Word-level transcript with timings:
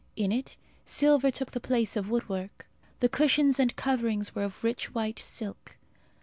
In 0.15 0.31
it 0.31 0.55
silver 0.83 1.29
took 1.29 1.51
the 1.51 1.59
place 1.59 1.95
of 1.95 2.09
woodwork. 2.09 2.67
The 3.01 3.07
cushions 3.07 3.59
and 3.59 3.75
coverings 3.75 4.33
were 4.33 4.43
of 4.45 4.63
rich 4.63 4.95
white 4.95 5.19
silk. 5.19 5.77